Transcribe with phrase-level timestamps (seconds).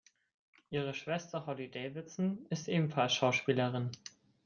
[0.71, 3.91] Ihre Schwester Holly Davidson ist ebenfalls Schauspielerin.